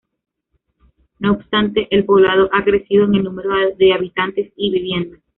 [1.19, 5.21] No obstante, el poblado ha crecido en el número de habitantes y viviendas.